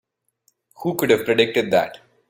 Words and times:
Who 0.77 0.95
could 0.95 1.11
have 1.11 1.25
predicted 1.25 1.69
that? 1.69 1.99